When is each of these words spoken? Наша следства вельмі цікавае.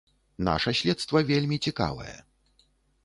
Наша 0.47 0.73
следства 0.79 1.19
вельмі 1.33 1.61
цікавае. 1.67 2.17